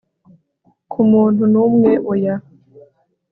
ku 0.91 0.99
muntu 1.11 1.43
n'umwe 1.51 1.91
oya 2.11 2.35